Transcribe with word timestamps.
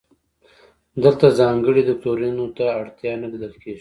دلته 1.03 1.25
ځانګړي 1.39 1.81
دوکتورین 1.85 2.37
ته 2.57 2.65
اړتیا 2.79 3.13
نه 3.21 3.27
لیدل 3.31 3.53
کیږي. 3.61 3.69